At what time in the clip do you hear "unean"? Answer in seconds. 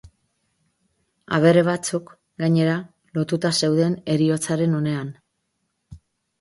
4.83-5.17